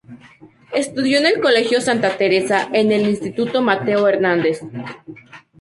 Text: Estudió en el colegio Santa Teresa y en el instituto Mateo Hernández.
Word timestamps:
Estudió 0.73 1.19
en 1.19 1.27
el 1.27 1.39
colegio 1.39 1.79
Santa 1.79 2.17
Teresa 2.17 2.69
y 2.73 2.79
en 2.79 2.91
el 2.91 3.07
instituto 3.07 3.61
Mateo 3.61 4.07
Hernández. 4.07 4.61